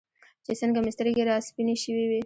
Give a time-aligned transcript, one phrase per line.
[0.45, 2.19] چې څنګه مې سترګې راسپینې شوې وې.